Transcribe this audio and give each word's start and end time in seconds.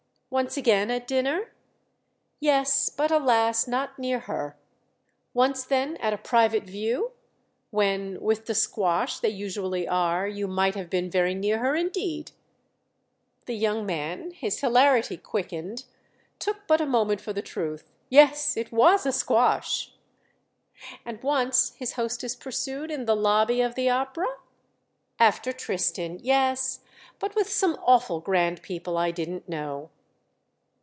"Once 0.33 0.55
again 0.55 0.89
at 0.89 1.07
dinner?" 1.07 1.51
"Yes, 2.39 2.87
but 2.89 3.11
alas 3.11 3.67
not 3.67 3.99
near 3.99 4.19
her!" 4.21 4.57
"Once 5.33 5.65
then 5.65 5.97
at 5.97 6.13
a 6.13 6.17
private 6.17 6.63
view?—when, 6.63 8.17
with 8.21 8.45
the 8.45 8.55
squash 8.55 9.19
they 9.19 9.27
usually 9.27 9.85
are, 9.85 10.25
you 10.29 10.47
might 10.47 10.73
have 10.73 10.89
been 10.89 11.09
very 11.11 11.35
near 11.35 11.59
her 11.59 11.75
indeed!" 11.75 12.31
The 13.45 13.55
young 13.57 13.85
man, 13.85 14.31
his 14.31 14.61
hilarity 14.61 15.17
quickened, 15.17 15.83
took 16.39 16.65
but 16.65 16.79
a 16.79 16.85
moment 16.85 17.19
for 17.19 17.33
the 17.33 17.41
truth. 17.41 17.83
"Yes—it 18.09 18.71
was 18.71 19.05
a 19.05 19.11
squash!" 19.11 19.91
"And 21.03 21.21
once," 21.21 21.73
his 21.75 21.95
hostess 21.95 22.37
pursued, 22.37 22.89
"in 22.89 23.03
the 23.03 23.17
lobby 23.17 23.59
of 23.59 23.75
the 23.75 23.89
opera?" 23.89 24.29
"After 25.19 25.51
'Tristan'—yes; 25.51 26.79
but 27.19 27.35
with 27.35 27.49
some 27.51 27.75
awful 27.81 28.21
grand 28.21 28.61
people 28.61 28.97
I 28.97 29.11
didn't 29.11 29.49
know." 29.49 29.89